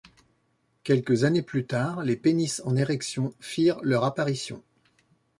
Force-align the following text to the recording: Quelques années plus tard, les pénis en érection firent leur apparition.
Quelques 0.83 1.25
années 1.25 1.43
plus 1.43 1.67
tard, 1.67 2.01
les 2.03 2.15
pénis 2.15 2.63
en 2.65 2.75
érection 2.75 3.35
firent 3.39 3.79
leur 3.83 4.03
apparition. 4.03 4.63